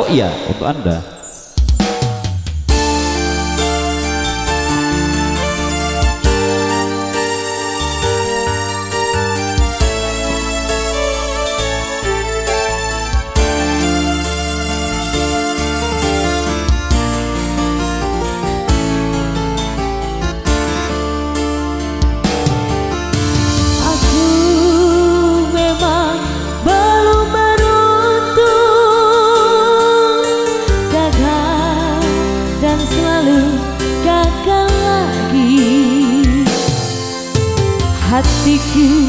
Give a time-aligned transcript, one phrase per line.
[0.00, 1.09] Oh iya, untuk Anda.
[38.20, 39.08] Hatiku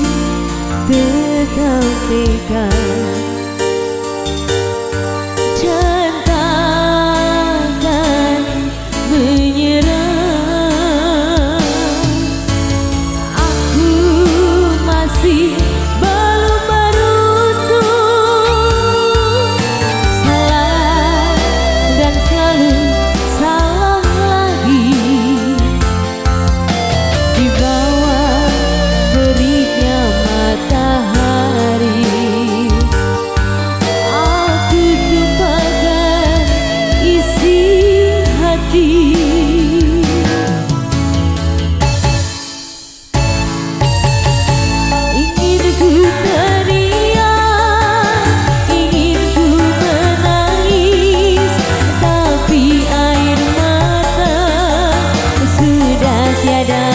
[0.88, 3.11] tetap tegar
[56.40, 56.91] Tiada.